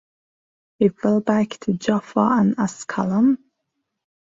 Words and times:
He 0.79 0.87
fell 0.89 1.21
back 1.21 1.59
to 1.59 1.73
Jaffa 1.73 2.27
and 2.31 2.55
Ascalon. 2.57 3.37